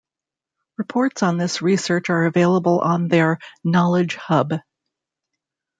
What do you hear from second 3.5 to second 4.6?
'Knowledge Hub'.